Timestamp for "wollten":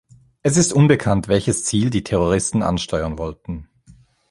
3.19-3.69